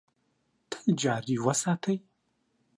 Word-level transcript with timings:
تل 0.69 0.87
جاري 1.01 1.35
وساتي. 1.45 1.95